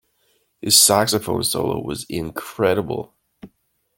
[0.61, 3.13] His saxophone solo was incredible.